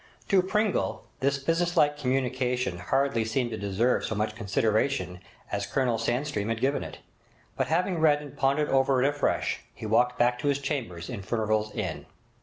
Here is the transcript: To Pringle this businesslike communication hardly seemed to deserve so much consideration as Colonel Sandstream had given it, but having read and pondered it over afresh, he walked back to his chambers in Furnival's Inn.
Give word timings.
To 0.29 0.41
Pringle 0.41 1.03
this 1.19 1.37
businesslike 1.37 1.95
communication 1.95 2.79
hardly 2.79 3.23
seemed 3.23 3.51
to 3.51 3.55
deserve 3.57 4.03
so 4.03 4.15
much 4.15 4.33
consideration 4.35 5.19
as 5.51 5.67
Colonel 5.67 5.99
Sandstream 5.99 6.49
had 6.49 6.59
given 6.59 6.83
it, 6.83 6.97
but 7.55 7.67
having 7.67 7.99
read 7.99 8.19
and 8.19 8.35
pondered 8.35 8.69
it 8.69 8.71
over 8.71 9.03
afresh, 9.03 9.59
he 9.75 9.85
walked 9.85 10.17
back 10.17 10.39
to 10.39 10.47
his 10.47 10.57
chambers 10.57 11.07
in 11.07 11.21
Furnival's 11.21 11.71
Inn. 11.73 12.07